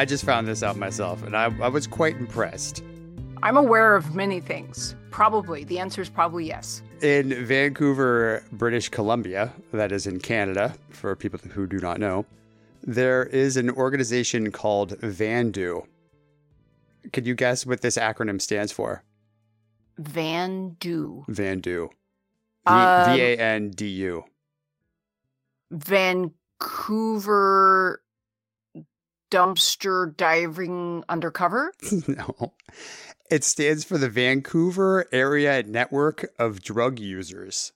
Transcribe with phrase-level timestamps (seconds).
[0.00, 2.82] I just found this out myself, and I, I was quite impressed.
[3.42, 4.94] I'm aware of many things.
[5.10, 5.64] Probably.
[5.64, 6.82] The answer is probably yes.
[7.02, 12.24] In Vancouver, British Columbia, that is in Canada, for people who do not know,
[12.82, 15.84] there is an organization called VANDU.
[17.12, 19.02] Could you guess what this acronym stands for?
[20.00, 21.26] Vandu.
[21.28, 21.90] VANDU.
[22.64, 24.24] Um, V A N D U.
[25.70, 26.32] Vancouver
[29.30, 31.72] dumpster diving undercover.
[32.08, 32.54] No.
[33.30, 37.72] It stands for the Vancouver Area Network of Drug Users.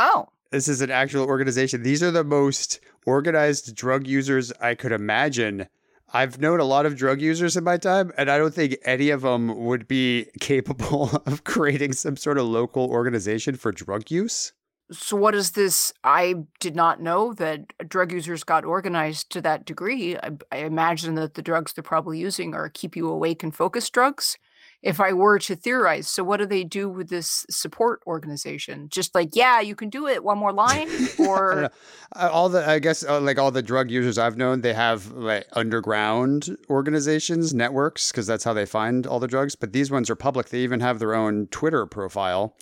[0.00, 1.82] Oh, This is an actual organization.
[1.84, 5.68] These are the most organized drug users I could imagine.
[6.12, 9.10] I've known a lot of drug users in my time, and I don't think any
[9.10, 14.52] of them would be capable of creating some sort of local organization for drug use.
[14.90, 15.92] So what is this?
[16.04, 20.16] I did not know that drug users got organized to that degree.
[20.16, 23.92] I, I imagine that the drugs they're probably using are keep you awake and focused
[23.92, 24.38] drugs.
[24.82, 28.88] If I were to theorize, so what do they do with this support organization?
[28.88, 30.22] Just like, yeah, you can do it.
[30.22, 31.66] One more line, I don't know.
[31.66, 31.70] or
[32.14, 35.10] Uh, all the, I guess, uh, like all the drug users I've known, they have
[35.12, 39.56] like underground organizations, networks, because that's how they find all the drugs.
[39.56, 40.50] But these ones are public.
[40.50, 42.54] They even have their own Twitter profile,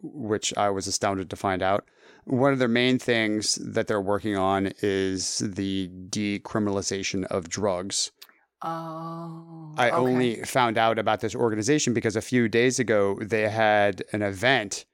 [0.00, 1.84] which I was astounded to find out.
[2.24, 8.12] One of their main things that they're working on is the decriminalization of drugs.
[8.62, 9.96] oh, I okay.
[9.96, 14.84] only found out about this organization because a few days ago they had an event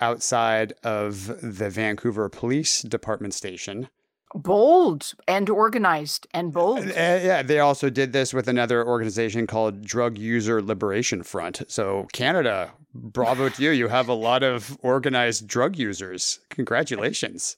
[0.00, 3.88] outside of the Vancouver Police Department station.
[4.34, 6.80] bold and organized and bold.
[6.86, 11.62] Uh, yeah, they also did this with another organization called Drug User Liberation Front.
[11.68, 13.70] So, Canada, bravo to you.
[13.70, 16.40] You have a lot of organized drug users.
[16.50, 17.56] Congratulations.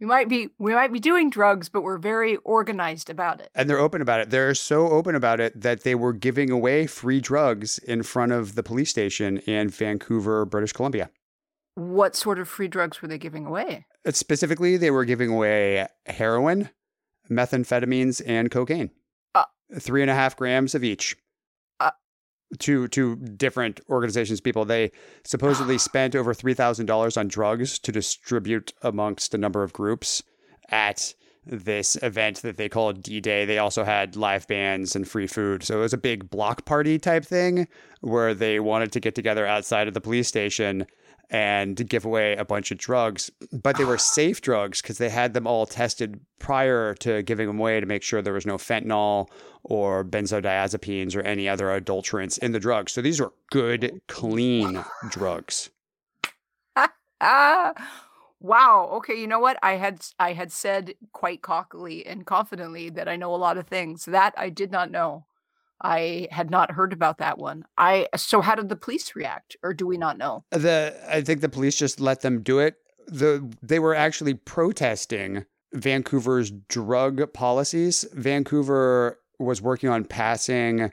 [0.00, 3.50] We might be we might be doing drugs, but we're very organized about it.
[3.54, 4.30] And they're open about it.
[4.30, 8.54] They're so open about it that they were giving away free drugs in front of
[8.54, 11.10] the police station in Vancouver, British Columbia.
[11.74, 13.86] What sort of free drugs were they giving away?
[14.06, 16.70] Uh, Specifically, they were giving away heroin,
[17.30, 18.90] methamphetamines, and cocaine.
[19.34, 19.44] Uh.
[19.78, 21.14] Three and a half grams of each.
[22.58, 24.90] To to different organizations, people they
[25.24, 30.22] supposedly spent over three thousand dollars on drugs to distribute amongst a number of groups
[30.70, 31.14] at
[31.46, 33.44] this event that they called D Day.
[33.44, 36.98] They also had live bands and free food, so it was a big block party
[36.98, 37.66] type thing
[38.00, 40.86] where they wanted to get together outside of the police station
[41.30, 45.34] and give away a bunch of drugs, but they were safe drugs because they had
[45.34, 49.28] them all tested prior to giving them away to make sure there was no fentanyl
[49.62, 52.92] or benzodiazepines or any other adulterants in the drugs.
[52.92, 55.70] So these were good, clean drugs.
[58.40, 58.88] Wow.
[58.94, 59.58] Okay, you know what?
[59.62, 63.66] I had I had said quite cockily and confidently that I know a lot of
[63.66, 64.06] things.
[64.06, 65.26] That I did not know.
[65.82, 67.64] I had not heard about that one.
[67.78, 70.44] I so how did the police react, or do we not know?
[70.50, 72.76] The I think the police just let them do it.
[73.06, 78.04] The they were actually protesting Vancouver's drug policies.
[78.12, 80.92] Vancouver was working on passing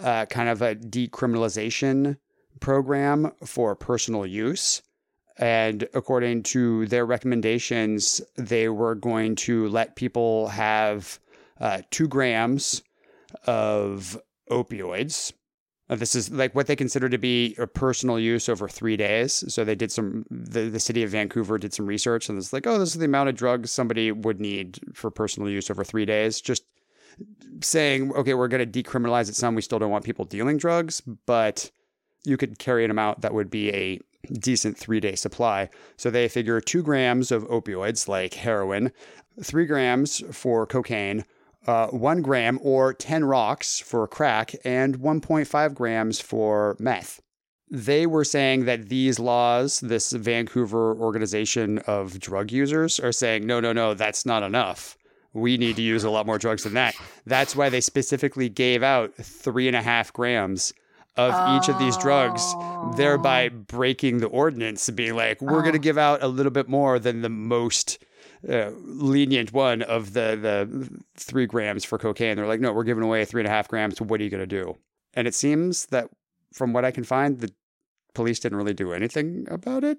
[0.00, 2.16] uh, kind of a decriminalization
[2.60, 4.82] program for personal use.
[5.36, 11.18] And according to their recommendations, they were going to let people have
[11.60, 12.82] uh, two grams
[13.46, 15.32] of opioids.
[15.90, 19.44] Uh, this is like what they consider to be a personal use over three days.
[19.52, 22.66] So they did some, the, the city of Vancouver did some research and it's like,
[22.66, 26.06] oh, this is the amount of drugs somebody would need for personal use over three
[26.06, 26.40] days.
[26.40, 26.64] Just
[27.60, 29.54] saying, okay, we're going to decriminalize it some.
[29.54, 31.70] We still don't want people dealing drugs, but
[32.24, 34.00] you could carry an amount that would be a
[34.32, 35.68] decent three day supply.
[35.96, 38.90] So they figure two grams of opioids like heroin,
[39.42, 41.24] three grams for cocaine,
[41.66, 47.20] uh, one gram or 10 rocks for crack, and 1.5 grams for meth.
[47.70, 53.58] They were saying that these laws, this Vancouver organization of drug users, are saying, no,
[53.60, 54.96] no, no, that's not enough.
[55.32, 56.94] We need to use a lot more drugs than that.
[57.26, 60.72] That's why they specifically gave out three and a half grams
[61.16, 62.44] of each of these drugs,
[62.96, 65.82] thereby breaking the ordinance, being like, we're going to Oh.
[65.82, 67.98] give out a little bit more than the most
[68.48, 72.36] uh, lenient one of the the three grams for cocaine.
[72.36, 74.00] They're like, no, we're giving away three and a half grams.
[74.00, 74.76] What are you going to do?
[75.14, 76.08] And it seems that,
[76.52, 77.52] from what I can find, the
[78.14, 79.98] police didn't really do anything about it.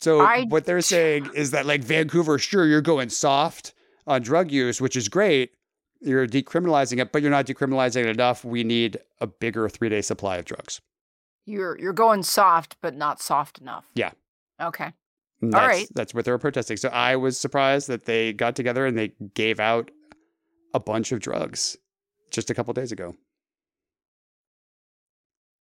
[0.00, 3.74] So I- what they're saying is that, like Vancouver, sure, you're going soft
[4.06, 5.52] on drug use, which is great.
[6.00, 8.44] You're decriminalizing it, but you're not decriminalizing it enough.
[8.44, 10.80] We need a bigger three day supply of drugs.
[11.44, 13.84] You're you're going soft, but not soft enough.
[13.94, 14.12] Yeah.
[14.60, 14.92] Okay.
[15.42, 15.88] And that's, right.
[15.94, 16.76] That's what they were protesting.
[16.76, 19.90] So I was surprised that they got together and they gave out
[20.74, 21.76] a bunch of drugs
[22.30, 23.14] just a couple days ago.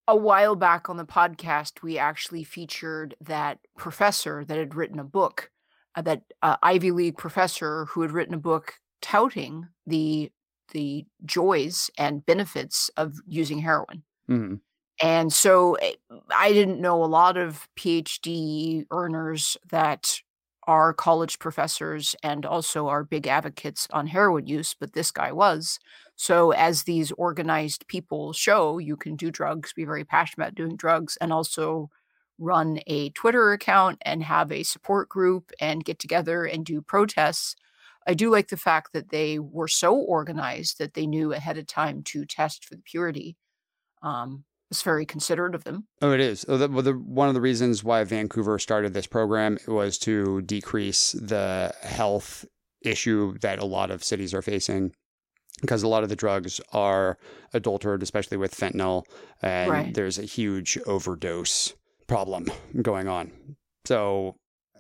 [0.09, 5.03] a while back on the podcast, we actually featured that professor that had written a
[5.03, 5.51] book,
[5.95, 10.31] uh, that uh, Ivy League professor who had written a book touting the
[10.71, 14.03] the joys and benefits of using heroin.
[14.27, 14.55] hmm
[15.01, 15.93] And so eh,
[16.35, 20.21] I didn't know a lot of PhD earners that
[20.67, 25.79] are college professors and also are big advocates on heroin use, but this guy was.
[26.15, 30.75] So, as these organized people show, you can do drugs, be very passionate about doing
[30.75, 31.89] drugs, and also
[32.37, 37.55] run a Twitter account and have a support group and get together and do protests.
[38.07, 41.67] I do like the fact that they were so organized that they knew ahead of
[41.67, 43.37] time to test for the purity.
[44.03, 45.85] Um, it's very considerate of them.
[46.01, 46.45] Oh, it is.
[46.47, 50.41] Oh, the, well, the, one of the reasons why Vancouver started this program was to
[50.41, 52.45] decrease the health
[52.81, 54.91] issue that a lot of cities are facing
[55.61, 57.17] because a lot of the drugs are
[57.53, 59.03] adulterated, especially with fentanyl,
[59.41, 59.93] and Right.
[59.93, 61.73] there's a huge overdose
[62.07, 62.45] problem
[62.81, 63.31] going on.
[63.85, 64.35] So,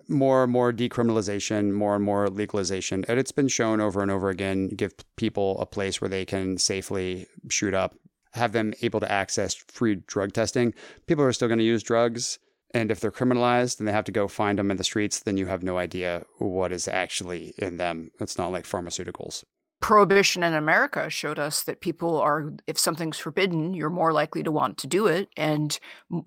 [0.07, 3.05] more and more decriminalization, more and more legalization.
[3.07, 6.57] And it's been shown over and over again give people a place where they can
[6.57, 7.95] safely shoot up,
[8.33, 10.73] have them able to access free drug testing.
[11.07, 12.39] People are still going to use drugs.
[12.71, 15.37] And if they're criminalized and they have to go find them in the streets, then
[15.37, 18.11] you have no idea what is actually in them.
[18.19, 19.43] It's not like pharmaceuticals.
[19.81, 24.51] Prohibition in America showed us that people are, if something's forbidden, you're more likely to
[24.51, 25.29] want to do it.
[25.37, 25.77] And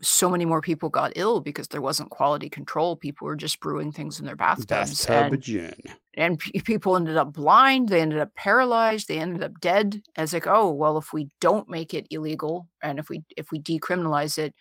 [0.01, 2.97] so many more people got ill because there wasn't quality control.
[2.97, 5.07] People were just brewing things in their bathtubs.
[5.07, 5.75] Bathtub And, gin.
[6.15, 7.91] and people ended up blind.
[7.91, 9.09] They ended up paralyzed.
[9.09, 10.03] They ended up dead.
[10.17, 13.61] As like, oh, well, if we don't make it illegal and if we if we
[13.61, 14.55] decriminalize it,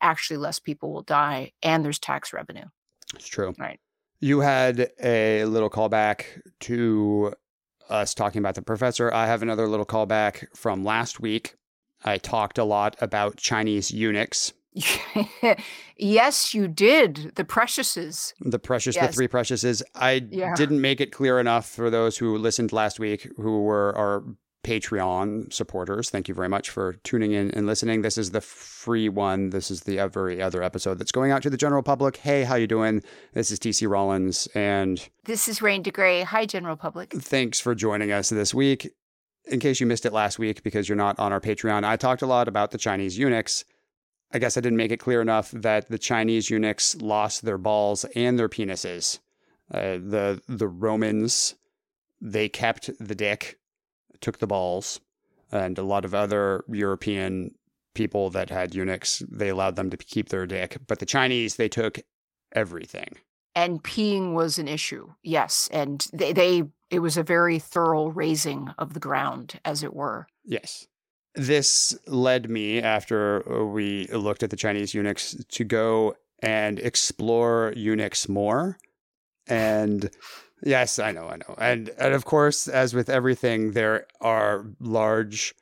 [0.00, 2.66] actually less people will die and there's tax revenue.
[3.14, 3.54] It's true.
[3.58, 3.80] Right.
[4.20, 6.24] You had a little callback
[6.60, 7.34] to
[7.88, 9.12] us talking about the professor.
[9.12, 11.54] I have another little callback from last week.
[12.04, 14.52] I talked a lot about Chinese eunuchs,
[15.96, 17.32] yes, you did.
[17.36, 18.34] The Preciouses.
[18.40, 19.82] the precious, the three preciouses.
[19.94, 20.54] I Yeah.
[20.54, 24.22] didn't make it clear enough for those who listened last week who were our
[24.66, 26.10] Patreon supporters.
[26.10, 28.02] Thank you very much for tuning in and listening.
[28.02, 29.50] This is the free one.
[29.50, 32.16] This is the every other episode that's going out to the general public.
[32.16, 33.02] Hey, how you doing?
[33.32, 36.24] This is TC Rollins and This is Rain DeGrey.
[36.24, 37.12] Hi, general public.
[37.12, 38.90] thanks for joining us this week.
[39.44, 42.22] In case you missed it last week because you're not on our Patreon, I talked
[42.22, 43.64] a lot about the Chinese eunuchs.
[44.32, 48.04] I guess I didn't make it clear enough that the Chinese eunuchs lost their balls
[48.16, 49.20] and their penises.
[49.72, 51.54] Uh, the the Romans
[52.20, 53.58] they kept the dick,
[54.20, 55.00] took the balls,
[55.52, 57.54] and a lot of other European
[57.94, 61.68] people that had eunuchs they allowed them to keep their dick, but the Chinese they
[61.68, 61.98] took
[62.52, 63.16] everything.
[63.54, 65.14] And peeing was an issue.
[65.22, 69.94] Yes, and they, they it was a very thorough raising of the ground, as it
[69.94, 70.26] were.
[70.44, 70.86] Yes.
[71.34, 78.28] This led me, after we looked at the Chinese eunuchs, to go and explore eunuchs
[78.28, 78.78] more.
[79.46, 80.10] And
[80.62, 81.54] yes, I know, I know.
[81.58, 85.54] And, and of course, as with everything, there are large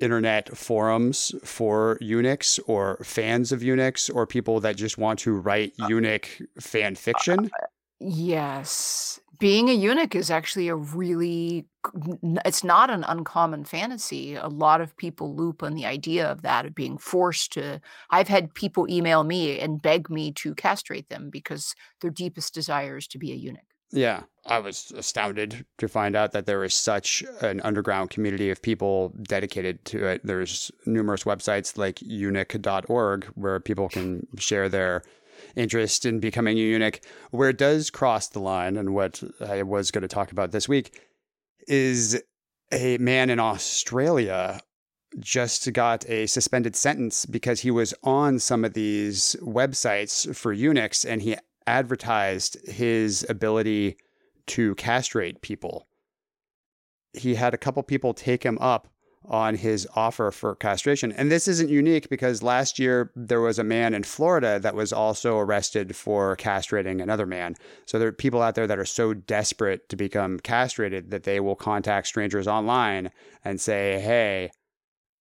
[0.00, 5.72] internet forums for eunuchs or fans of eunuchs or people that just want to write
[5.80, 6.28] uh, eunuch
[6.60, 7.46] fan fiction.
[7.46, 7.66] Uh, uh,
[8.00, 9.20] yes.
[9.38, 11.66] Being a eunuch is actually a really
[12.44, 14.34] it's not an uncommon fantasy.
[14.34, 17.80] A lot of people loop on the idea of that of being forced to
[18.10, 22.96] I've had people email me and beg me to castrate them because their deepest desire
[22.96, 23.75] is to be a eunuch.
[23.92, 28.62] Yeah, I was astounded to find out that there is such an underground community of
[28.62, 30.20] people dedicated to it.
[30.24, 35.02] There's numerous websites like eunuch.org where people can share their
[35.54, 37.00] interest in becoming a eunuch.
[37.30, 40.68] Where it does cross the line, and what I was going to talk about this
[40.68, 41.00] week,
[41.68, 42.22] is
[42.72, 44.60] a man in Australia
[45.18, 51.04] just got a suspended sentence because he was on some of these websites for eunuchs
[51.04, 51.36] and he
[51.66, 53.96] advertised his ability
[54.46, 55.86] to castrate people.
[57.12, 58.88] He had a couple people take him up
[59.28, 61.12] on his offer for castration.
[61.12, 64.92] And this isn't unique because last year there was a man in Florida that was
[64.92, 67.56] also arrested for castrating another man.
[67.86, 71.40] So there are people out there that are so desperate to become castrated that they
[71.40, 73.10] will contact strangers online
[73.44, 74.50] and say, Hey,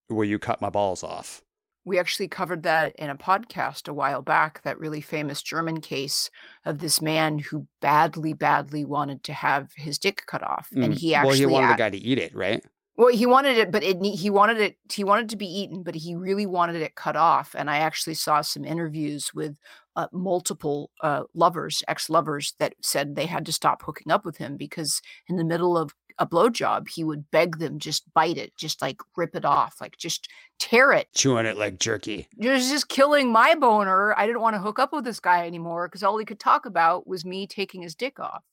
[0.10, 1.42] will you cut my balls off?
[1.86, 6.32] We actually covered that in a podcast a while back, that really famous German case
[6.65, 10.68] of this man who badly, badly wanted to have his dick cut off.
[10.72, 10.98] And Mm.
[10.98, 12.63] he actually well, he wanted the guy to eat it, right?
[12.98, 15.84] Well, he wanted it, but it he wanted it he wanted it to be eaten,
[15.84, 17.54] but he really wanted it cut off.
[17.58, 19.58] And I actually saw some interviews with
[19.98, 24.56] uh, multiple uh, lovers, ex-lovers, that said they had to stop hooking up with him
[24.56, 28.82] because in the middle of a blowjob, he would beg them just bite it, just
[28.82, 31.08] like rip it off, like just tear it.
[31.14, 32.28] Chewing it like jerky.
[32.40, 34.18] It was just killing my boner.
[34.18, 36.66] I didn't want to hook up with this guy anymore because all he could talk
[36.66, 38.44] about was me taking his dick off.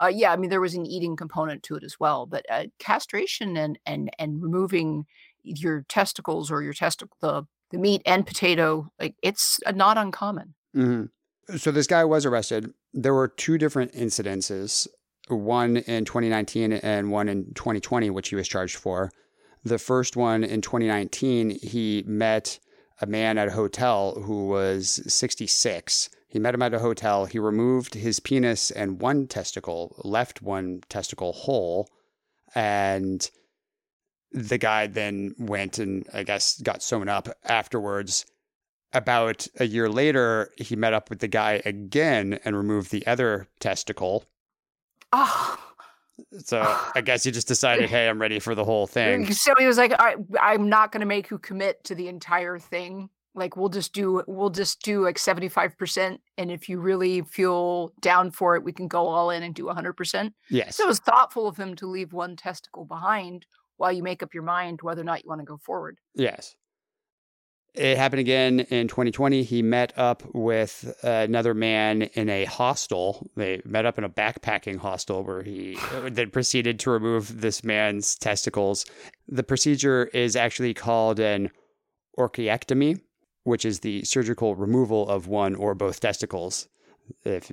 [0.00, 2.64] Uh, yeah, I mean there was an eating component to it as well, but uh,
[2.78, 5.06] castration and and and removing
[5.42, 10.54] your testicles or your testicle the the meat and potato like it's uh, not uncommon.
[10.76, 11.56] Mm-hmm.
[11.56, 12.72] So this guy was arrested.
[12.92, 14.88] There were two different incidences,
[15.28, 19.10] one in 2019 and one in 2020, which he was charged for.
[19.64, 22.58] The first one in 2019, he met
[23.00, 27.24] a man at a hotel who was 66 he met him at a hotel.
[27.24, 31.88] He removed his penis and one testicle, left one testicle whole.
[32.54, 33.30] And
[34.32, 38.26] the guy then went and I guess got sewn up afterwards.
[38.92, 43.48] About a year later, he met up with the guy again and removed the other
[43.58, 44.26] testicle.
[45.14, 45.58] Oh.
[46.44, 46.60] So
[46.94, 49.32] I guess he just decided, hey, I'm ready for the whole thing.
[49.32, 49.94] So he was like,
[50.38, 54.22] I'm not going to make you commit to the entire thing like we'll just do
[54.26, 58.88] we'll just do like 75% and if you really feel down for it we can
[58.88, 62.12] go all in and do 100% yes so it was thoughtful of him to leave
[62.12, 65.44] one testicle behind while you make up your mind whether or not you want to
[65.44, 65.98] go forward.
[66.14, 66.54] Yes.
[67.74, 73.30] It happened again in 2020 he met up with another man in a hostel.
[73.36, 77.62] They met up in a backpacking hostel where he uh, then proceeded to remove this
[77.62, 78.86] man's testicles.
[79.28, 81.50] The procedure is actually called an
[82.18, 83.02] orchiectomy
[83.46, 86.68] which is the surgical removal of one or both testicles.
[87.24, 87.52] If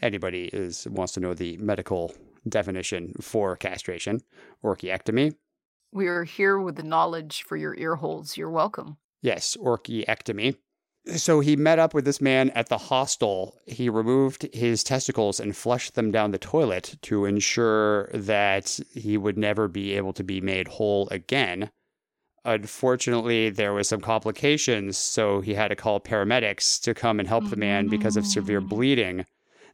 [0.00, 2.14] anybody is wants to know the medical
[2.48, 4.22] definition for castration,
[4.64, 5.34] orchiectomy.
[5.92, 8.38] We are here with the knowledge for your ear holes.
[8.38, 8.96] You're welcome.
[9.20, 10.56] Yes, orchiectomy.
[11.16, 13.58] So he met up with this man at the hostel.
[13.66, 19.36] He removed his testicles and flushed them down the toilet to ensure that he would
[19.36, 21.70] never be able to be made whole again.
[22.46, 27.50] Unfortunately, there was some complications, so he had to call paramedics to come and help
[27.50, 28.68] the man because of severe mm.
[28.68, 29.26] bleeding.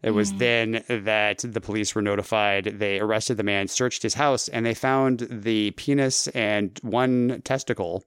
[0.02, 2.64] It was then that the police were notified.
[2.64, 8.04] They arrested the man, searched his house, and they found the penis and one testicle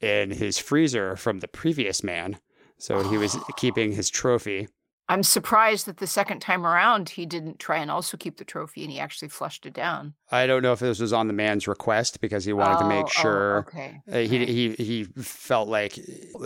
[0.00, 2.38] in his freezer from the previous man.
[2.78, 4.68] So he was keeping his trophy.
[5.10, 8.84] I'm surprised that the second time around he didn't try and also keep the trophy
[8.84, 10.14] and he actually flushed it down.
[10.30, 12.88] I don't know if this was on the man's request because he wanted oh, to
[12.88, 13.56] make oh, sure.
[13.56, 14.00] Oh, okay.
[14.08, 15.98] Uh, he he he felt like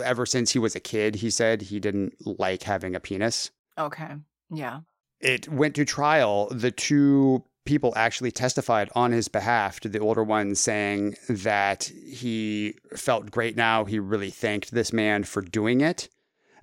[0.03, 3.51] ever since he was a kid, he said he didn't like having a penis.
[3.77, 4.15] Okay.
[4.49, 4.79] Yeah.
[5.19, 6.47] It went to trial.
[6.49, 12.73] The two people actually testified on his behalf to the older one saying that he
[12.95, 13.85] felt great now.
[13.85, 16.09] He really thanked this man for doing it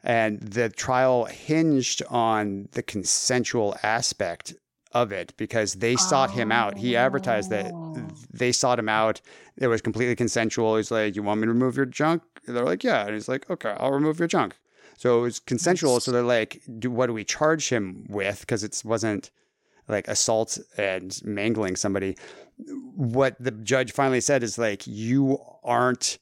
[0.02, 4.54] and the trial hinged on the consensual aspect
[4.92, 6.32] of it because they sought oh.
[6.32, 6.76] him out.
[6.76, 7.96] He advertised that oh.
[8.32, 9.20] they sought him out.
[9.56, 10.76] It was completely consensual.
[10.76, 13.48] He's like, "You want me to remove your junk?" They're like, "Yeah." And he's like,
[13.48, 14.56] "Okay, I'll remove your junk."
[14.96, 16.00] So it was consensual.
[16.00, 19.30] So they're like, "Do what do we charge him with?" Because it wasn't
[19.88, 22.16] like assault and mangling somebody.
[22.94, 26.18] What the judge finally said is like, "You aren't."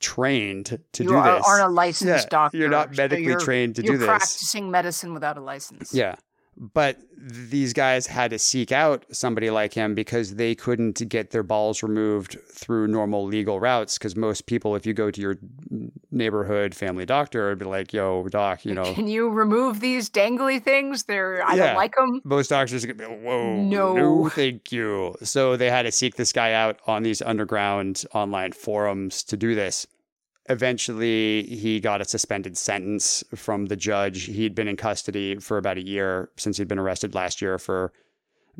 [0.00, 1.46] Trained to you do are, this.
[1.46, 2.58] aren't a licensed yeah, doctor.
[2.58, 4.00] You're not medically so you're, trained to do this.
[4.00, 5.92] You're practicing medicine without a license.
[5.92, 6.16] Yeah.
[6.60, 11.44] But these guys had to seek out somebody like him because they couldn't get their
[11.44, 13.96] balls removed through normal legal routes.
[13.96, 15.38] Because most people, if you go to your
[16.10, 20.62] neighborhood family doctor, would be like, "Yo, doc, you know, can you remove these dangly
[20.62, 21.04] things?
[21.04, 21.66] They're I yeah.
[21.68, 25.56] don't like them." Most doctors are gonna be, like, "Whoa, no, no, thank you." So
[25.56, 29.86] they had to seek this guy out on these underground online forums to do this
[30.48, 34.24] eventually he got a suspended sentence from the judge.
[34.24, 37.92] He'd been in custody for about a year since he'd been arrested last year for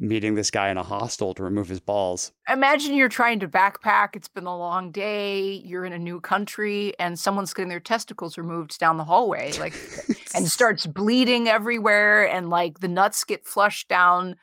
[0.00, 2.32] meeting this guy in a hostel to remove his balls.
[2.48, 6.92] Imagine you're trying to backpack, it's been a long day, you're in a new country
[7.00, 9.74] and someone's getting their testicles removed down the hallway like
[10.34, 14.36] and starts bleeding everywhere and like the nuts get flushed down.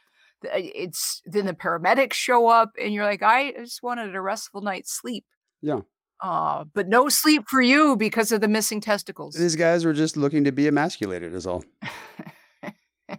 [0.43, 4.61] Uh, it's then the paramedics show up and you're like I just wanted a restful
[4.61, 5.25] night's sleep.
[5.61, 5.81] Yeah.
[6.21, 9.35] Uh, but no sleep for you because of the missing testicles.
[9.35, 11.63] These guys were just looking to be emasculated, is all.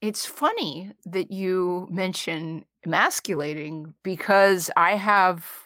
[0.00, 5.64] it's funny that you mention emasculating because I have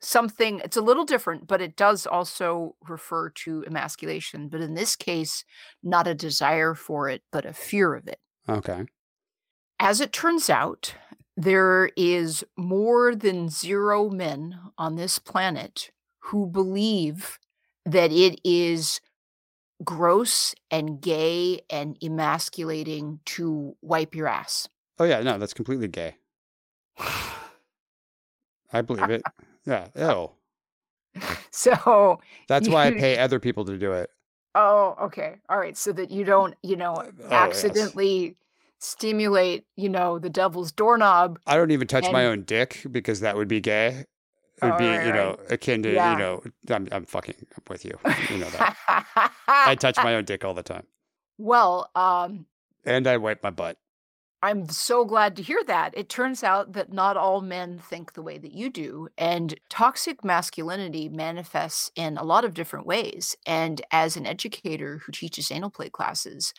[0.00, 4.48] something, it's a little different, but it does also refer to emasculation.
[4.48, 5.44] But in this case,
[5.82, 8.18] not a desire for it, but a fear of it.
[8.48, 8.84] Okay.
[9.78, 10.94] As it turns out,
[11.36, 15.90] there is more than zero men on this planet
[16.20, 17.38] who believe
[17.84, 19.00] that it is
[19.84, 24.68] gross and gay and emasculating to wipe your ass.
[24.98, 26.16] Oh yeah, no, that's completely gay.
[28.72, 29.22] I believe it.
[29.66, 29.88] Yeah.
[29.96, 30.30] Ew.
[31.50, 34.10] So That's why I pay other people to do it.
[34.54, 35.36] Oh, okay.
[35.48, 35.76] All right.
[35.76, 36.94] So that you don't, you know,
[37.30, 37.94] Oh, yes.
[38.78, 41.38] Stimulate, you know, the devil's doorknob.
[41.46, 44.04] I don't even touch my own dick because that would be gay.
[44.62, 46.12] It would Oh, be, right, you know, akin to, Yeah.
[46.12, 47.34] you know, I'm, I'm fucking
[47.68, 47.98] with you.
[48.30, 49.32] You know that.
[49.48, 50.86] I touch my own dick all the time.
[51.38, 52.46] well, um,
[52.84, 53.76] And I wipe my butt.
[54.42, 55.96] I'm so glad to hear that.
[55.96, 60.22] It turns out that not all men think the way that you do, and toxic
[60.24, 63.34] masculinity manifests in a lot of different ways.
[63.46, 66.52] And as an educator who teaches anal play classes,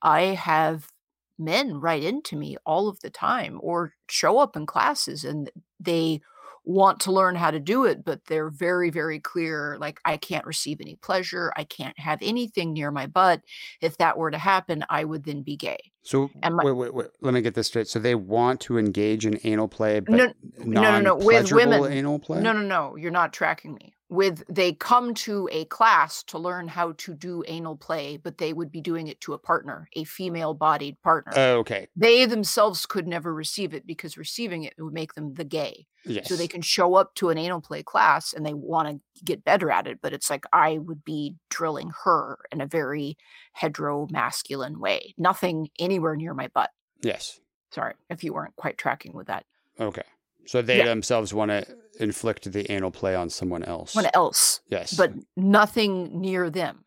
[0.00, 0.88] I have
[1.38, 5.50] men write into me all of the time or show up in classes and
[5.80, 6.20] they
[6.64, 10.46] want to learn how to do it, but they're very, very clear like, I can't
[10.46, 11.52] receive any pleasure.
[11.56, 13.42] I can't have anything near my butt.
[13.80, 15.92] If that were to happen, I would then be gay.
[16.04, 17.06] So my- wait, wait, wait.
[17.22, 17.88] Let me get this straight.
[17.88, 21.90] So they want to engage in anal play, but No, no, no, with women.
[21.90, 22.40] anal play.
[22.40, 22.94] No, no, no.
[22.96, 23.94] You're not tracking me.
[24.10, 28.52] With they come to a class to learn how to do anal play, but they
[28.52, 31.32] would be doing it to a partner, a female-bodied partner.
[31.34, 31.88] Oh, okay.
[31.96, 35.86] they themselves could never receive it because receiving it would make them the gay.
[36.06, 36.28] Yes.
[36.28, 39.44] So they can show up to an anal play class and they want to get
[39.44, 43.16] better at it, but it's like I would be drilling her in a very
[43.54, 45.14] hetero masculine way.
[45.16, 46.70] Nothing anywhere near my butt.
[47.00, 47.40] Yes.
[47.70, 49.44] Sorry if you weren't quite tracking with that.
[49.80, 50.02] Okay.
[50.46, 50.84] So they Yeah.
[50.84, 51.66] themselves want to
[51.98, 53.94] inflict the anal play on someone else.
[53.94, 54.60] What else?
[54.68, 54.92] yes.
[54.94, 56.84] but nothing near them.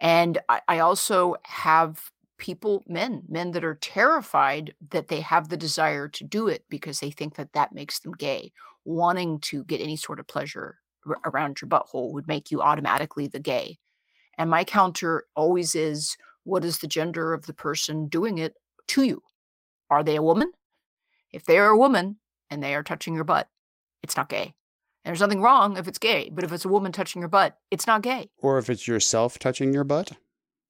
[0.00, 5.56] And I, I also have people, men, men that are terrified that they have the
[5.56, 8.52] desire to do it because they think that that makes them gay.
[8.84, 13.26] Wanting to get any sort of pleasure r- around your butthole would make you automatically
[13.26, 13.78] the gay.
[14.38, 18.54] And my counter always is what is the gender of the person doing it
[18.88, 19.22] to you?
[19.90, 20.52] Are they a woman?
[21.32, 22.18] If they are a woman
[22.50, 23.48] and they are touching your butt,
[24.02, 24.54] it's not gay.
[25.04, 27.56] And there's nothing wrong if it's gay, but if it's a woman touching your butt,
[27.70, 28.28] it's not gay.
[28.38, 30.12] or if it's yourself touching your butt.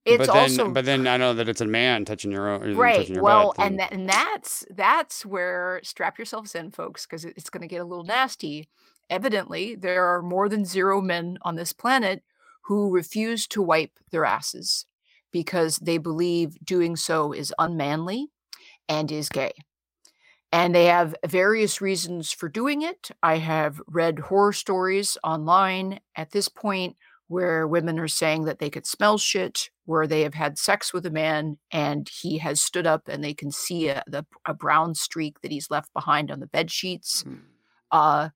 [0.06, 2.76] It's but then, also but then I know that it's a man touching your own.
[2.76, 2.92] right.
[2.92, 7.24] Touching your Well, butt, and that, and that's that's where strap yourselves in, folks, because
[7.24, 8.68] it's going to get a little nasty.
[9.10, 12.22] Evidently, there are more than zero men on this planet
[12.64, 14.86] who refuse to wipe their asses
[15.32, 18.28] because they believe doing so is unmanly
[18.88, 19.52] and is gay.
[20.52, 23.10] And they have various reasons for doing it.
[23.22, 26.96] I have read horror stories online at this point
[27.28, 31.04] where women are saying that they could smell shit, where they have had sex with
[31.06, 34.94] a man and he has stood up and they can see a, the, a brown
[34.94, 37.24] streak that he's left behind on the bed sheets.
[37.24, 37.40] Mm.
[37.90, 38.28] Uh,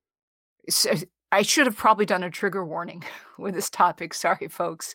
[0.69, 0.93] so
[1.33, 3.05] I should have probably done a trigger warning
[3.39, 4.15] with this topic.
[4.15, 4.95] Sorry, folks.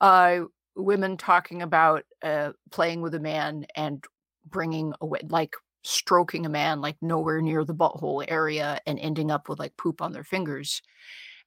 [0.00, 0.40] Uh,
[0.76, 4.04] women talking about uh, playing with a man and
[4.46, 9.48] bringing away, like stroking a man, like nowhere near the butthole area, and ending up
[9.48, 10.82] with like poop on their fingers.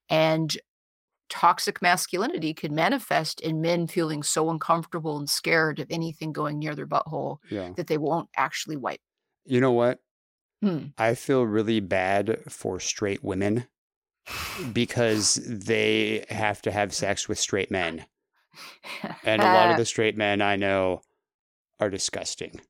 [0.10, 0.56] And
[1.30, 6.76] toxic masculinity can manifest in men feeling so uncomfortable and scared of anything going near
[6.76, 7.72] their butthole yeah.
[7.76, 9.02] that they won't actually wipe.
[9.46, 10.00] You know what?
[10.62, 10.88] Hmm.
[10.98, 13.66] I feel really bad for straight women
[14.72, 18.06] because they have to have sex with straight men.
[19.24, 21.02] And a lot of the straight men I know
[21.80, 22.62] are disgusting.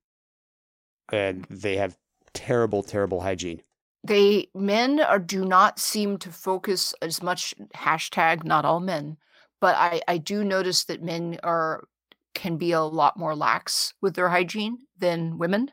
[1.11, 1.97] And they have
[2.33, 3.61] terrible, terrible hygiene.
[4.03, 9.17] They men are, do not seem to focus as much hashtag not all men
[9.61, 11.83] but i i do notice that men are
[12.33, 15.69] can be a lot more lax with their hygiene than women.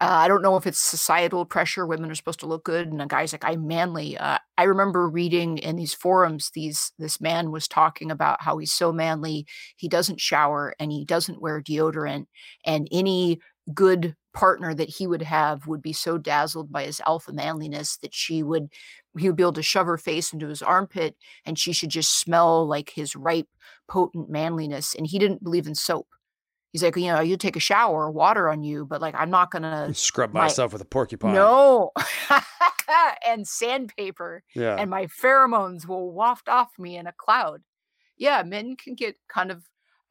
[0.00, 3.02] Uh, i don't know if it's societal pressure women are supposed to look good and
[3.02, 4.16] a guy's like i'm manly.
[4.16, 8.72] Uh, i remember reading in these forums these this man was talking about how he's
[8.72, 9.44] so manly
[9.76, 12.26] he doesn't shower and he doesn't wear deodorant
[12.64, 13.40] and any
[13.74, 18.14] good partner that he would have would be so dazzled by his alpha manliness that
[18.14, 18.68] she would
[19.18, 22.20] he would be able to shove her face into his armpit and she should just
[22.20, 23.48] smell like his ripe
[23.88, 26.06] potent manliness and he didn't believe in soap
[26.72, 29.50] he's like you know you take a shower water on you but like i'm not
[29.50, 31.34] gonna Scrub my- myself with a porcupine.
[31.34, 31.90] no
[33.26, 34.76] and sandpaper Yeah.
[34.78, 37.62] and my pheromones will waft off me in a cloud.
[38.16, 39.64] Yeah, men can get kind of.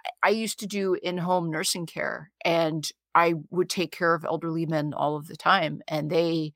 [0.05, 2.87] I- I used to do in home nursing care, and
[3.23, 6.53] I would take care of elderly men all of the time, and they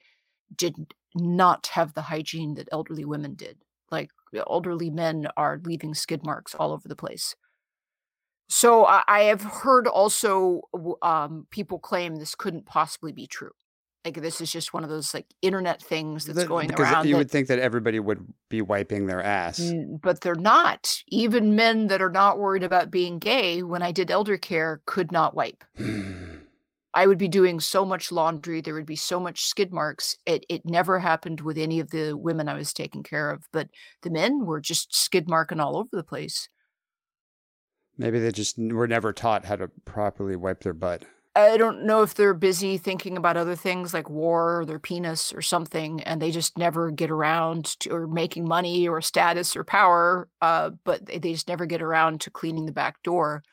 [0.56, 0.76] did
[1.16, 3.58] not have the hygiene that elderly women did.
[3.90, 4.10] Like
[4.48, 7.36] elderly men are leaving skid marks all over the place.
[8.50, 10.62] So I, I have heard also
[11.02, 13.52] um, people claim this couldn't possibly be true
[14.04, 17.08] Like this is just one of those like internet things that's The- going because around.
[17.08, 19.72] you that- would think that everybody would be wiping their ass.
[20.04, 21.02] But they're not.
[21.08, 25.12] Even men that are not worried about being gay, when I did elder care, could
[25.12, 25.64] not wipe.
[26.94, 28.62] I would be doing so much laundry.
[28.62, 30.18] There would be so much skid marks.
[30.26, 33.70] It it never happened with any of the women I was taking care of, but
[34.02, 36.50] the men were just skid marking all over the place.
[37.98, 41.06] Maybe they just were never taught how to properly wipe their butt.
[41.34, 45.32] I don't know if they're busy thinking about other things like war or their penis
[45.32, 49.64] or something, and they just never get around to or making money or status or
[49.64, 50.28] power.
[50.42, 53.44] Uh, but they, they just never get around to cleaning the back door.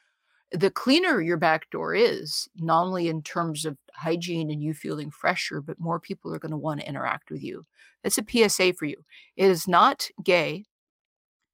[0.51, 5.11] The cleaner your back door is, not only in terms of hygiene and you feeling
[5.11, 7.67] fresher, but more people are going to want to interact with you.
[8.03, 9.05] That's a PSA for you.
[9.37, 10.65] It is not gay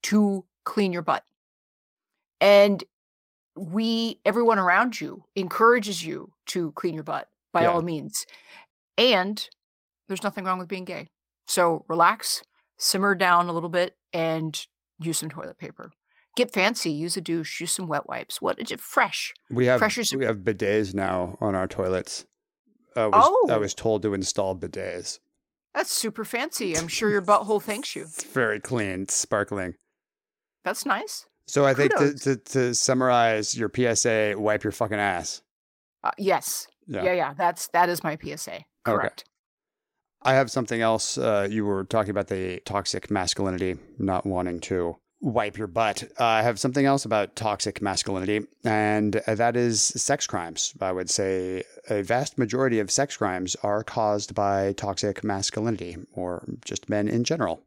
[0.04, 1.24] to clean your butt.
[2.40, 2.84] And
[3.56, 7.70] we everyone around you encourages you to clean your butt by Yeah.
[7.72, 8.26] all means
[8.98, 9.48] and
[10.08, 11.08] there's nothing wrong with being gay
[11.46, 12.42] so relax
[12.78, 14.66] simmer down a little bit and
[14.98, 15.92] use some toilet paper
[16.36, 19.80] get fancy use a douche use some wet wipes what is it fresh We have
[19.80, 22.26] we have bidets now on our toilets.
[22.96, 23.58] I was, I Oh.
[23.58, 25.18] was told to install bidets.
[25.74, 29.74] that's super fancy i'm sure your butthole thanks you It's very clean, it's sparkling.
[30.64, 35.42] that's nice So I think to, to, to summarize your PSA, wipe your fucking ass.
[36.02, 37.02] uh, yes Yeah.
[37.04, 37.12] yeah.
[37.12, 39.24] yeah that's that is my psa correct
[40.26, 41.18] I have something else.
[41.18, 46.04] Uh, you were talking about the toxic masculinity, not wanting to wipe your butt.
[46.20, 50.74] Uh, I have something else about toxic masculinity, and that is sex crimes.
[50.80, 56.44] I would say a vast majority of sex crimes are caused by toxic masculinity or
[56.64, 57.62] just men in general.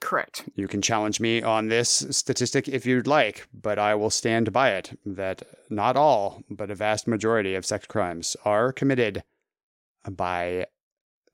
[0.00, 4.50] correct You can challenge me on this statistic if you'd like, but I will stand
[4.52, 9.22] by it that not all, but a vast majority of sex crimes are committed
[10.08, 10.66] by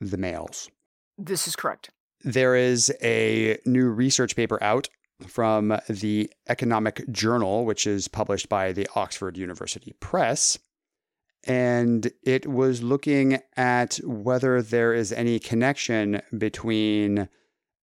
[0.01, 0.69] the males.
[1.17, 1.91] this is correct
[2.25, 4.89] There is a new research paper out
[5.27, 10.59] from the Economic Journal, which is published by the Oxford University Press.
[11.45, 17.29] And it was looking at whether there is any connection between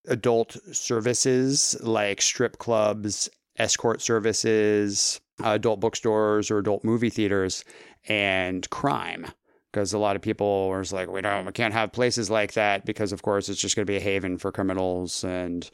[0.07, 7.63] adult services like strip clubs, escort services, adult bookstores, or adult movie theaters,
[8.07, 9.27] and crime
[9.75, 12.85] because a lot of people are like, we don't, we can't have places like that
[12.85, 15.69] because, of course, it's just going to be a haven for criminals, and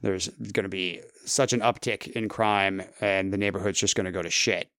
[0.00, 4.10] there's going to be such an uptick in crime, and the neighborhood's just going to
[4.10, 4.70] go to shit.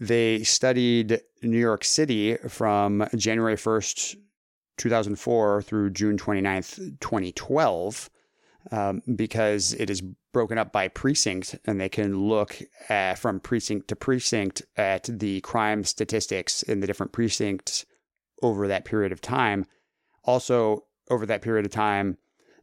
[0.00, 4.16] They studied New York City from January 1st,
[4.78, 8.10] 2004 through June 29th, 2012,
[8.72, 10.02] um, because it is
[10.38, 15.40] broken up by precinct and they can look at, from precinct to precinct at the
[15.40, 17.84] crime statistics in the different precincts
[18.40, 19.66] over that period of time.
[20.22, 22.18] Also, over that period of time,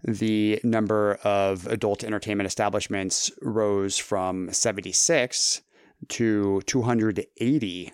[0.05, 5.61] the number of adult entertainment establishments rose from 76
[6.07, 7.93] to 280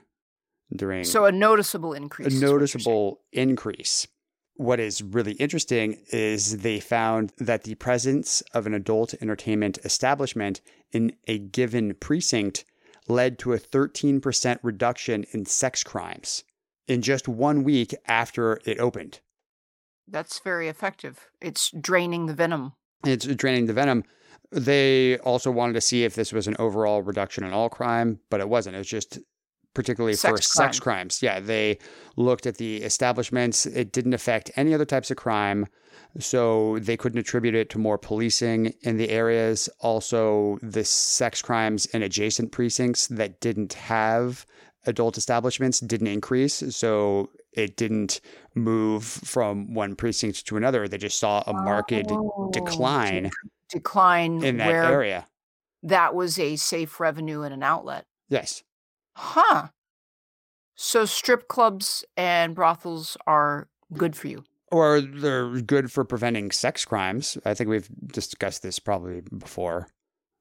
[0.76, 2.56] during so a noticeable increase a is what you're saying.
[2.60, 4.08] noticeable increase.
[4.62, 10.62] What is really interesting is they found that the presence of an adult entertainment establishment
[10.92, 12.64] in a given precinct
[13.08, 16.44] led to a 13% reduction in sex crimes
[16.88, 19.22] in just one week after it opened.
[20.08, 21.32] That's very effective.
[21.42, 22.74] It's draining the venom.
[23.04, 24.04] It's draining the venom.
[24.52, 28.42] They also wanted to see if this was an overall reduction in all crime, but
[28.42, 28.76] it wasn't.
[28.76, 29.18] It was just
[29.74, 31.22] particularly for Sex sex crimes.
[31.22, 31.80] Yeah, they
[32.16, 33.66] looked at the establishments.
[33.66, 35.68] It didn't affect any other types of crime.
[36.20, 39.70] So they couldn't attribute it to more policing in the areas.
[39.80, 44.46] Also, the sex crimes in adjacent precincts that didn't have
[44.86, 46.76] adult establishments didn't increase.
[46.76, 48.20] So it didn't
[48.56, 50.88] move from one precinct to another.
[50.88, 53.32] They just saw a marked oh, decline De-
[53.70, 55.28] decline in that where area.
[55.84, 58.06] that was a safe revenue and an outlet.
[58.28, 58.64] Yes.
[59.16, 59.68] Huh.
[60.76, 64.44] So strip clubs and brothels are good for you.
[64.72, 67.38] Or they're good for preventing sex crimes.
[67.46, 69.90] I think we've discussed this probably before.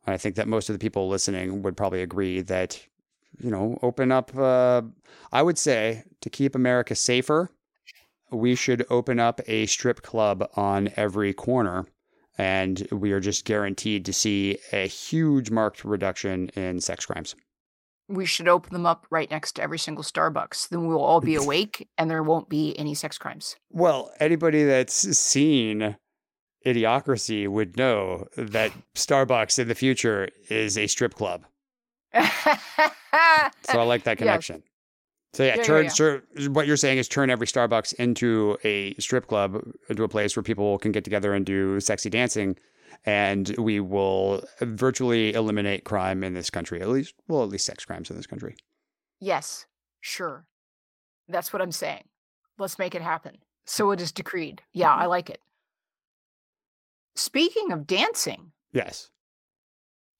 [0.07, 2.81] I think that most of the people listening would probably agree that,
[3.39, 4.83] you know, open up, uh,
[5.33, 7.51] I would say to keep America safer,
[8.31, 11.87] we should open up a strip club on every corner.
[12.39, 17.35] And we are just guaranteed to see a huge marked reduction in sex crimes.
[18.11, 20.69] We should open them up right next to every single Starbucks.
[20.69, 23.57] Then we'll all be awake and there won't be any sex crimes.
[23.71, 25.97] Well, anybody that's seen
[26.67, 31.45] Idiocracy would know that Starbucks in the future is a strip club.
[33.69, 34.19] So I like that Yes.
[34.19, 34.63] connection.
[35.33, 35.91] So yeah, Yeah, yeah, turn, yeah.
[35.91, 40.35] tur- what you're saying is turn every Starbucks into a strip club, into a place
[40.37, 42.57] where people can get together and do sexy dancing,
[43.05, 46.81] and we will virtually eliminate crime in this country.
[46.81, 48.57] At least, well, at least sex crimes in this country.
[49.21, 49.67] Yes,
[50.01, 50.47] sure.
[51.29, 52.05] That's what I'm saying.
[52.59, 53.39] Let's make it happen.
[53.65, 54.63] So it is decreed.
[54.73, 55.41] Yeah, I like it.
[57.15, 59.11] Speaking of dancing, Yes.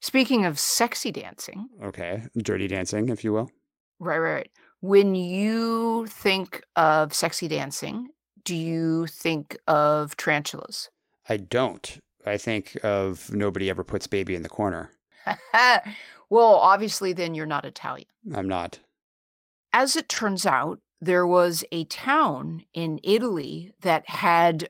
[0.01, 2.25] speaking of sexy dancing, Okay.
[2.37, 3.51] Dirty dancing, if you will.
[3.99, 4.51] right, right, right.
[4.81, 8.09] When you think of sexy dancing,
[8.45, 10.89] do you think of tarantulas?
[11.29, 11.99] I don't.
[12.27, 14.91] I think of nobody ever puts baby in the corner.
[16.31, 18.07] well, obviously, then you're not Italian.
[18.35, 18.79] I'm not.
[19.73, 24.69] As it turns out, there was a town in Italy that had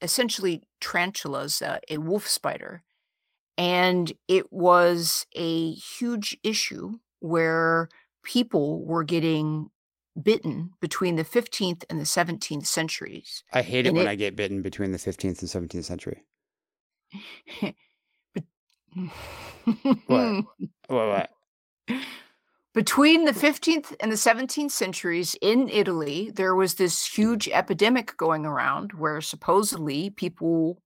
[0.00, 2.82] essentially tarantulas, uh, a wolf spider,
[3.58, 7.88] and it was a huge issue where
[8.24, 9.70] people were getting
[10.20, 13.42] bitten between the 15th and the 17th centuries.
[13.52, 16.22] I hate it And when it- I get bitten between the 15th and 17th century.
[18.34, 18.44] But-
[20.06, 20.44] What?
[20.88, 21.30] What?
[21.88, 21.98] what?
[22.74, 28.46] Between the 15th and the 17th centuries in Italy, there was this huge epidemic going
[28.46, 30.80] around where supposedly people,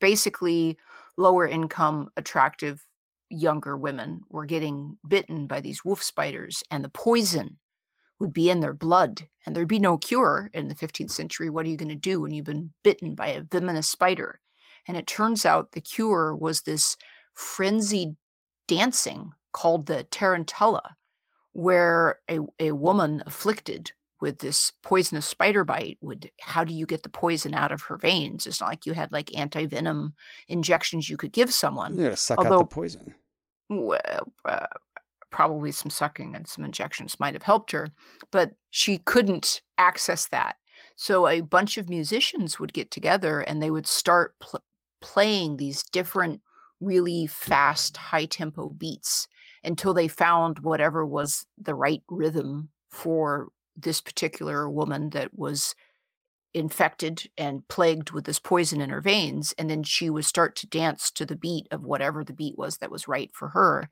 [0.00, 0.78] basically
[1.18, 2.86] lower income, attractive
[3.28, 7.58] younger women, were getting bitten by these wolf spiders, and the poison
[8.18, 11.50] would be in their blood, and there'd be no cure in the 15th century.
[11.50, 14.40] What are you going to do when you've been bitten by a venomous spider?
[14.88, 16.96] And it turns out the cure was this
[17.34, 18.16] frenzied
[18.68, 20.82] dancing called the tarantella,
[21.52, 27.02] where a, a woman afflicted with this poisonous spider bite would how do you get
[27.02, 30.14] the poison out of her veins it's not like you had like anti-venom
[30.48, 33.14] injections you could give someone You gotta suck out the poison.
[33.68, 34.66] well, uh,
[35.30, 37.88] probably some sucking and some injections might have helped her,
[38.30, 40.56] but she couldn't access that.
[40.96, 44.62] So a bunch of musicians would get together and they would start pl-
[45.00, 46.40] playing these different,
[46.80, 49.28] really fast, high tempo beats
[49.64, 55.74] until they found whatever was the right rhythm for this particular woman that was
[56.54, 60.66] infected and plagued with this poison in her veins and then she would start to
[60.66, 63.90] dance to the beat of whatever the beat was that was right for her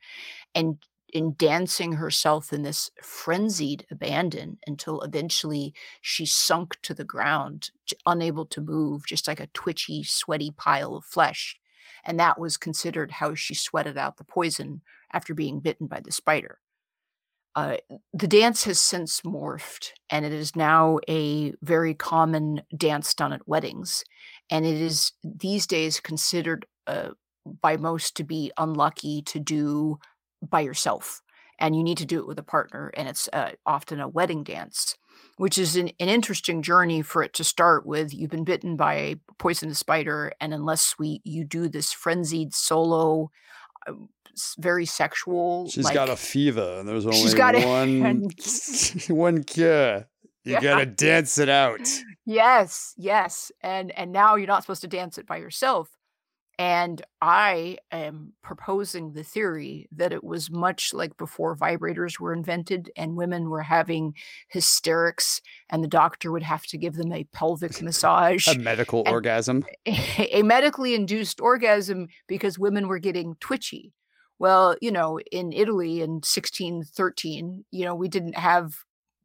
[0.54, 0.78] and
[1.14, 7.70] in dancing herself in this frenzied abandon until eventually she sunk to the ground
[8.05, 11.57] unable to move just like a twitchy sweaty pile of flesh.
[12.05, 16.11] And that was considered how she sweated out the poison after being bitten by the
[16.11, 16.59] spider.
[17.55, 17.77] Uh,
[18.12, 23.46] the dance has since morphed and it is now a very common dance done at
[23.46, 24.03] weddings.
[24.50, 27.11] And it is these days considered uh,
[27.62, 30.00] by most to be unlucky to do
[30.50, 31.20] by yourself
[31.59, 34.42] and you need to do it with a partner and it's uh, often a wedding
[34.42, 34.96] dance
[35.37, 38.94] which is an, an interesting journey for it to start with you've been bitten by
[38.94, 43.30] a poisonous spider and unless we you do this frenzied solo
[43.87, 43.92] uh,
[44.59, 48.35] very sexual She's like, got a fever, and there's only She's got one and-
[49.09, 50.07] one cure.
[50.46, 50.61] You Yeah.
[50.61, 51.88] gotta dance it out.
[52.26, 53.50] Yes, yes.
[53.62, 55.88] And and now you're not supposed to dance it by yourself.
[56.58, 62.90] And I am proposing the theory that it was much like before vibrators were invented
[62.96, 64.14] and women were having
[64.48, 69.08] hysterics and the doctor would have to give them a pelvic massage, A medical And-
[69.08, 69.64] orgasm.
[69.86, 73.92] a medically induced orgasm because women were getting twitchy.
[74.38, 78.74] Well, you know, in Italy in 1613, you know, we didn't have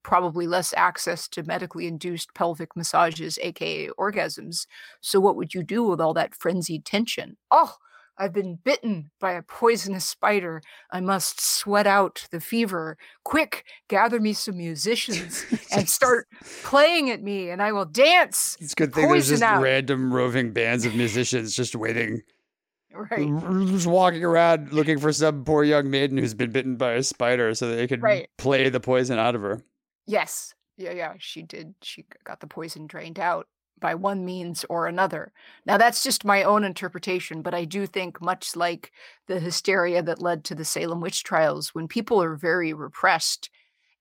[0.04, 4.66] probably less access to medically induced pelvic massages, aka orgasms.
[5.02, 7.38] So, what would you do with all that frenzied tension?
[7.52, 7.76] Oh,
[8.22, 10.62] I've been bitten by a poisonous spider.
[10.92, 12.98] I must sweat out the fever.
[13.24, 16.28] Quick, gather me some musicians and start
[16.64, 18.58] playing at me, and I will dance.
[18.60, 19.62] It's a good thing there's just out.
[19.62, 22.22] random roving bands of musicians just waiting,
[22.94, 23.30] Right.
[23.68, 27.54] just walking around looking for some poor young maiden who's been bitten by a spider
[27.54, 28.28] so they could Right.
[28.38, 29.62] play the poison out of her.
[30.10, 30.54] Yes.
[30.78, 31.76] Yeah, yeah, she did.
[31.84, 33.48] She got the poison drained out
[33.80, 35.32] by one means or another.
[35.66, 38.92] Now, that's just my own interpretation, but I do think, much like
[39.28, 43.50] the hysteria that led to the Salem witch trials, when people are very repressed,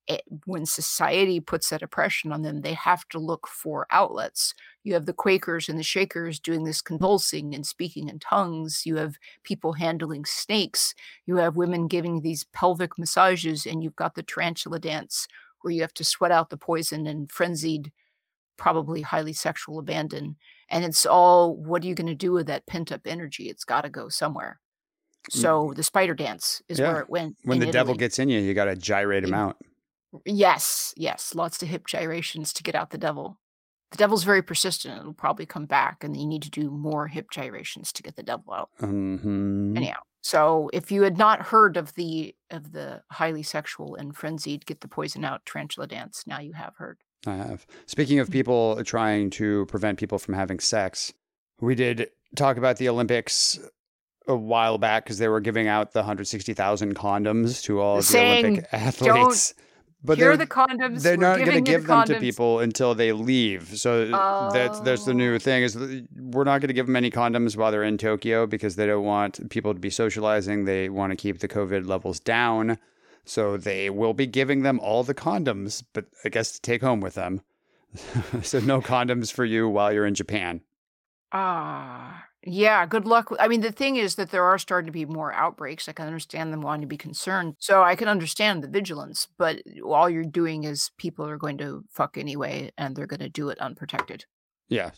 [0.09, 4.55] it, when society puts that oppression on them, they have to look for outlets.
[4.85, 8.85] You have the Quakers and the Shakers doing this convulsing and speaking in tongues.
[8.87, 10.95] You have people handling snakes.
[11.27, 15.29] You have women giving these pelvic massages, and you've got the tarantula dance
[15.63, 17.93] where you have to sweat out the poison and frenzied,
[18.57, 20.37] probably highly sexual abandon.
[20.71, 23.49] And it's all what are you going to do with that pent up energy?
[23.49, 24.61] It's got to go somewhere.
[25.31, 26.81] So the spider dance is Mm.
[26.83, 26.93] Yeah.
[26.93, 27.37] where it went.
[27.45, 29.37] When the devil gets in you, you gotta gyrate him Mm.
[29.37, 29.57] out.
[30.25, 33.39] Yes, yes, lots of hip gyrations to get out the devil.
[33.91, 34.99] The devil's very persistent.
[34.99, 38.23] It'll probably come back, and you need to do more hip gyrations to get the
[38.23, 38.71] devil out.
[38.79, 44.17] hmm Anyhow, so if you had not heard of the of the highly sexual and
[44.17, 46.99] frenzied get the poison out tarantula dance, now you have heard.
[47.27, 47.67] I have.
[47.87, 48.33] Speaking of mm-hmm.
[48.33, 51.13] people trying to prevent people from having sex,
[51.61, 53.59] we did talk about the Olympics
[54.27, 58.19] a while back because they were giving out the 160,000 condoms to all of the
[58.19, 59.55] Olympic athletes.
[60.05, 61.03] But Here are they're, the condoms.
[61.03, 63.77] they're not going to give the them to people until they leave.
[63.79, 64.07] So
[64.53, 65.39] that's that's the new Oh.
[65.39, 68.77] thing is we're not going to give them any condoms while they're in Tokyo because
[68.77, 70.67] they don't want people to be socializing.
[70.67, 72.79] They want to keep the COVID levels down.
[73.25, 77.01] So they will be giving them all the condoms, but I guess to take home
[77.01, 77.43] with them.
[78.43, 80.61] so no condoms for you while you're in Japan.
[81.33, 83.33] Ah, yeah, good luck.
[83.41, 85.89] I mean, the thing is that there are starting to be more outbreaks.
[85.89, 87.57] I can understand them wanting to be concerned.
[87.59, 91.85] So I can understand the vigilance, but all you're doing is people are going to
[91.91, 94.25] fuck anyway, and they're going to do it unprotected.
[94.69, 94.91] Yeah.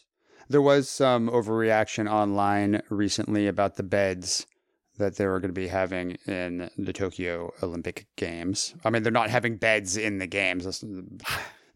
[0.49, 4.47] There was some overreaction online recently about the beds
[4.99, 8.75] that they were going to be having in the Tokyo Olympic Games.
[8.85, 10.85] I mean, they're not having beds in the games.
[10.91, 11.23] Mm,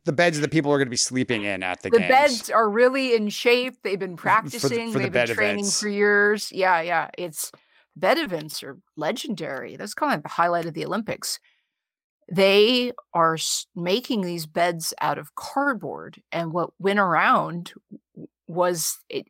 [0.04, 2.08] The beds that people are going to be sleeping in at the, The games.
[2.08, 3.76] beds are really in shape.
[3.82, 4.92] They've been For the- practicing.
[4.92, 5.80] for the They've bed been training events.
[5.80, 6.52] for years.
[6.52, 7.08] Yeah, yeah.
[7.16, 7.50] It's
[7.96, 9.76] bed events are legendary.
[9.76, 11.38] That's kind of the highlight of the Olympics.
[12.30, 13.36] They are
[13.76, 17.72] making these beds out of cardboard, and what went around
[18.46, 19.26] was it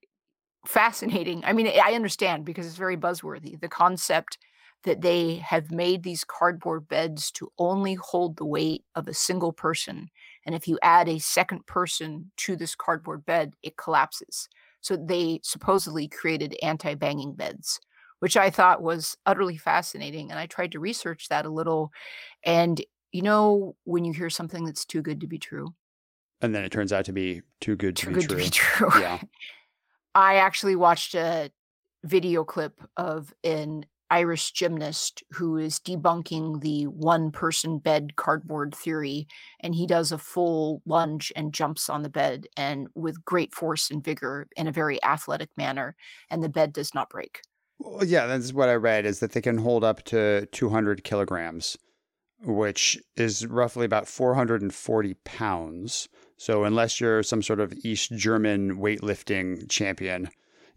[0.66, 1.42] fascinating.
[1.44, 3.60] I mean, I understand because it's very buzzworthy.
[3.60, 4.38] The concept
[4.84, 9.52] that they have made these cardboard beds to only hold the weight of a single
[9.52, 10.08] person.
[10.46, 14.48] And if you add a second person to this cardboard bed, it collapses.
[14.80, 17.80] So they supposedly created anti banging beds,
[18.18, 20.30] which I thought was utterly fascinating.
[20.30, 21.90] And I tried to research that a little.
[22.44, 22.80] And
[23.12, 25.74] you know, when you hear something that's too good to be true,
[26.40, 28.38] and then it turns out to be too good to too be good true.
[28.38, 29.00] to be true.
[29.00, 29.20] Yeah.
[30.14, 31.50] I actually watched a
[32.02, 39.26] video clip of an Irish gymnast who is debunking the one person bed cardboard theory.
[39.60, 43.90] And he does a full lunge and jumps on the bed and with great force
[43.90, 45.96] and vigor in a very athletic manner.
[46.30, 47.40] And the bed does not break.
[47.78, 51.76] Well, yeah, that's what I read is that they can hold up to 200 kilograms,
[52.42, 56.08] which is roughly about 440 pounds.
[56.36, 60.28] So unless you're some sort of East German weightlifting champion,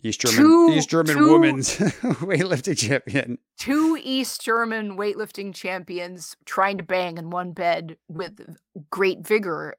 [0.03, 6.77] East German Two- East German two- women's weightlifting champion, Two East German weightlifting champions trying
[6.77, 8.55] to bang in one bed with
[8.89, 9.75] great vigor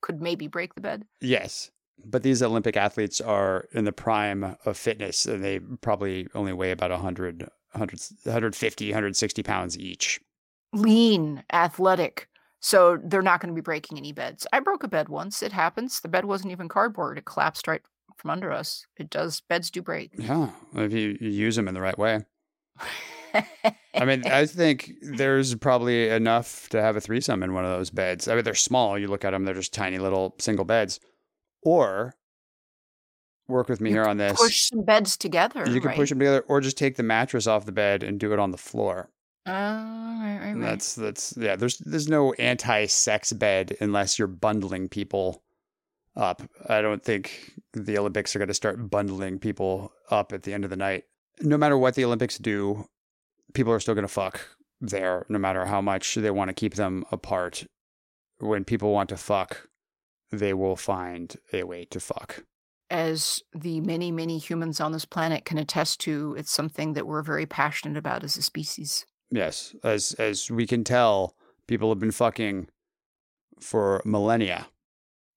[0.00, 1.04] could maybe break the bed.
[1.20, 1.70] yes.
[2.04, 6.72] But these Olympic athletes are in the prime of fitness, and they probably only weigh
[6.72, 10.20] about 100, 100 150, 160 pounds each.
[10.72, 12.28] lean, athletic.
[12.58, 14.46] So they're not going to be breaking any beds.
[14.52, 15.42] I broke a bed once.
[15.44, 16.00] It happens.
[16.00, 17.18] The bed wasn't even cardboard.
[17.18, 17.82] It collapsed right
[18.16, 18.86] from under us.
[18.98, 19.40] It does.
[19.40, 20.12] Beds do break.
[20.16, 22.20] Yeah, if you, you use them in the right way.
[23.94, 27.90] I mean, I think there's probably enough to have a threesome in one of those
[27.90, 28.28] beds.
[28.28, 28.98] I mean, they're small.
[28.98, 31.00] You look at them; they're just tiny little single beds.
[31.62, 32.14] Or
[33.48, 34.40] work with me You here on this.
[34.40, 35.64] Push some beds together.
[35.68, 35.96] you can right?
[35.96, 38.50] push them together, or just take the mattress off the bed and do it on
[38.50, 39.10] the floor.
[39.46, 40.60] Oh, right, right, right.
[40.60, 41.56] That's that's yeah.
[41.56, 45.42] There's there's no anti-sex bed unless you're bundling people
[46.16, 46.42] up.
[46.68, 50.64] I don't think the Olympics are going to start bundling people up at the end
[50.64, 51.04] of the night.
[51.40, 52.86] No matter what the Olympics do,
[53.54, 54.40] people are still going to fuck
[54.80, 57.66] there, no matter how much they want to keep them apart.
[58.38, 59.68] When people want to fuck,
[60.30, 62.44] they will find a way to fuck.
[62.90, 67.22] As the many, many humans on this planet can attest to, it's something that we're
[67.22, 69.06] very passionate about as a species.
[69.30, 71.34] Yes, as as we can tell,
[71.66, 72.68] people have been fucking
[73.60, 74.66] for millennia.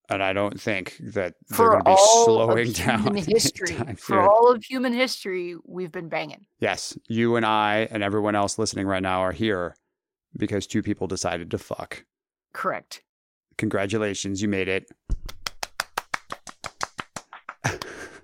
[0.09, 4.17] And I don't think that they're going to be slowing down history, for soon.
[4.19, 6.45] all of human history, we've been banging.
[6.59, 9.75] Yes, you and I and everyone else listening right now are here
[10.37, 12.05] because two people decided to fuck.
[12.53, 13.01] Correct.
[13.57, 14.91] Congratulations, you made it.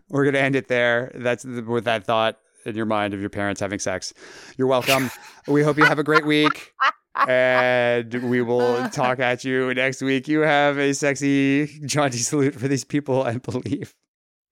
[0.10, 1.12] We're going to end it there.
[1.16, 4.14] That's with that thought in your mind of your parents having sex.
[4.58, 5.10] You're welcome.
[5.48, 6.74] we hope you have a great week.
[7.16, 10.28] And we will talk at you next week.
[10.28, 13.94] You have a sexy, jaunty salute for these people, I believe.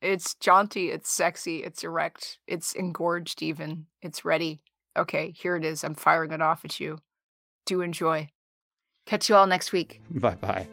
[0.01, 3.88] It's jaunty, it's sexy, it's erect, it's engorged even.
[4.01, 4.62] It's ready.
[4.97, 5.84] Okay, here it is.
[5.84, 6.99] I'm firing it off at you.
[7.66, 8.30] Do enjoy.
[9.05, 10.01] Catch you all next week.
[10.10, 10.68] Bye bye.